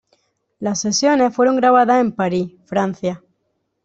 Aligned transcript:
Las 0.57 0.81
sesiones 0.81 1.35
fueron 1.35 1.57
grabadas 1.57 2.01
en 2.01 2.11
París, 2.11 2.53
Francia. 2.65 3.21